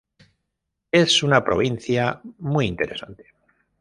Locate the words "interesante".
2.65-3.27